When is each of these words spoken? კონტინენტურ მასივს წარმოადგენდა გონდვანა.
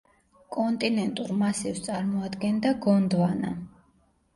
კონტინენტურ 0.55 1.35
მასივს 1.43 1.85
წარმოადგენდა 1.91 2.77
გონდვანა. 2.91 3.59